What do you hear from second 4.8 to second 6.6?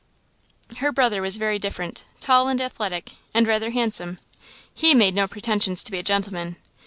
made no pretensions to be a gentleman.